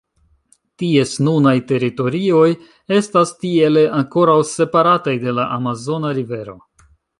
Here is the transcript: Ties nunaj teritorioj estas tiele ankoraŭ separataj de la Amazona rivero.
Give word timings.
Ties 0.83 1.11
nunaj 1.27 1.53
teritorioj 1.71 2.47
estas 3.01 3.35
tiele 3.43 3.85
ankoraŭ 4.01 4.41
separataj 4.55 5.17
de 5.27 5.37
la 5.41 5.49
Amazona 5.61 6.15
rivero. 6.23 6.61